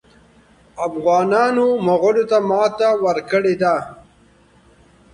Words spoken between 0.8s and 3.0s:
افغانانو مغولو ته ماته